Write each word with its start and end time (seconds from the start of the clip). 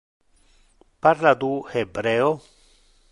Parla 1.07 1.33
tu 1.43 1.51
hebreo? 1.73 2.33